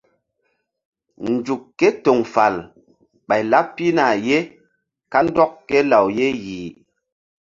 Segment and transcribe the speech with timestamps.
[1.31, 2.55] Nzuk ké toŋ fal
[3.27, 4.37] ɓay laɓ pihna ye
[5.11, 6.69] kandɔk ké law ye yih.